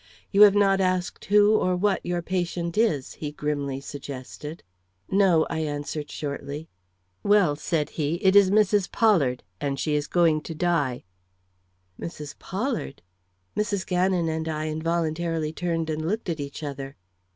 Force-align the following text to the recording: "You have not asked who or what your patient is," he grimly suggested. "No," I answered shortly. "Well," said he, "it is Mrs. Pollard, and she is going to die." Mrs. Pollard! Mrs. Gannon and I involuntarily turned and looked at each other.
"You 0.31 0.41
have 0.41 0.55
not 0.55 0.81
asked 0.81 1.25
who 1.25 1.55
or 1.55 1.75
what 1.75 2.03
your 2.03 2.23
patient 2.23 2.75
is," 2.75 3.13
he 3.13 3.31
grimly 3.31 3.79
suggested. 3.79 4.63
"No," 5.11 5.45
I 5.47 5.59
answered 5.59 6.09
shortly. 6.09 6.67
"Well," 7.21 7.55
said 7.55 7.91
he, 7.91 8.15
"it 8.15 8.35
is 8.35 8.49
Mrs. 8.49 8.91
Pollard, 8.91 9.43
and 9.59 9.79
she 9.79 9.93
is 9.93 10.07
going 10.07 10.41
to 10.41 10.55
die." 10.55 11.03
Mrs. 11.99 12.33
Pollard! 12.39 13.03
Mrs. 13.55 13.85
Gannon 13.85 14.27
and 14.27 14.49
I 14.49 14.69
involuntarily 14.69 15.53
turned 15.53 15.87
and 15.87 16.07
looked 16.07 16.29
at 16.29 16.39
each 16.39 16.63
other. 16.63 16.95